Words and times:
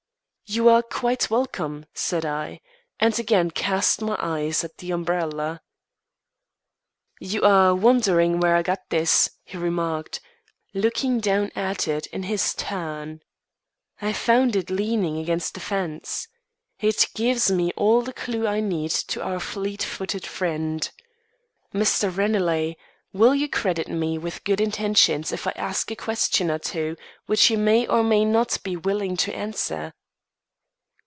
"You 0.47 0.67
are 0.67 0.83
quite 0.83 1.29
welcome," 1.29 1.85
said 1.93 2.25
I; 2.25 2.59
and 2.99 3.17
again 3.17 3.51
cast 3.51 4.01
my 4.01 4.15
eye 4.15 4.47
at 4.61 4.79
the 4.79 4.91
umbrella. 4.91 5.61
"You 7.21 7.43
are 7.43 7.73
wondering 7.73 8.41
where 8.41 8.57
I 8.57 8.61
got 8.61 8.89
this," 8.89 9.29
he 9.45 9.55
remarked, 9.57 10.19
looking 10.73 11.21
down 11.21 11.51
at 11.55 11.87
it 11.87 12.05
in 12.07 12.23
his 12.23 12.53
turn. 12.53 13.21
"I 14.01 14.11
found 14.11 14.57
it 14.57 14.69
leaning 14.69 15.19
against 15.19 15.53
the 15.53 15.61
fence. 15.61 16.27
It 16.81 17.07
gives 17.15 17.49
me 17.49 17.71
all 17.77 18.01
the 18.01 18.11
clue 18.11 18.45
I 18.45 18.59
need 18.59 18.91
to 18.91 19.23
our 19.23 19.39
fleet 19.39 19.81
footed 19.81 20.25
friend. 20.25 20.91
Mr. 21.73 22.13
Ranelagh, 22.13 22.73
will 23.13 23.33
you 23.35 23.47
credit 23.47 23.87
me 23.87 24.17
with 24.17 24.43
good 24.43 24.59
intentions 24.59 25.31
if 25.31 25.47
I 25.47 25.51
ask 25.55 25.89
a 25.91 25.95
question 25.95 26.51
or 26.51 26.59
two 26.59 26.97
which 27.25 27.49
you 27.49 27.57
may 27.57 27.87
or 27.87 28.03
may 28.03 28.25
not 28.25 28.61
be 28.65 28.75
willing 28.75 29.15
to 29.15 29.33
answer?" 29.33 29.93